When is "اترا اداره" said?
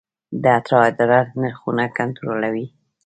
0.57-1.19